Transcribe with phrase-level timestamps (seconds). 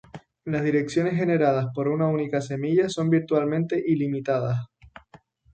[0.45, 4.57] Las direcciones generadas por una única semilla son virtualmente ilimitadas.